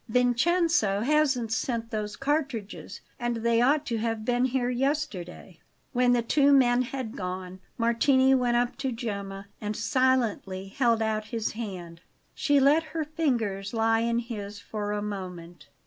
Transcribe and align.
Vincenzo 0.09 1.01
hasn't 1.01 1.51
sent 1.51 1.91
those 1.91 2.15
cartridges, 2.15 3.01
and 3.19 3.35
they 3.35 3.61
ought 3.61 3.85
to 3.85 3.99
have 3.99 4.25
been 4.25 4.45
here 4.45 4.71
yesterday." 4.71 5.59
When 5.93 6.13
the 6.13 6.23
two 6.23 6.51
men 6.51 6.81
had 6.81 7.15
gone, 7.15 7.59
Martini 7.77 8.33
went 8.33 8.57
up 8.57 8.77
to 8.77 8.91
Gemma 8.91 9.45
and 9.61 9.77
silently 9.77 10.69
held 10.69 11.03
out 11.03 11.25
his 11.25 11.51
hand. 11.51 12.01
She 12.33 12.59
let 12.59 12.81
her 12.97 13.03
fingers 13.05 13.75
lie 13.75 13.99
in 13.99 14.17
his 14.17 14.57
for 14.57 14.91
a 14.91 15.03
moment. 15.03 15.69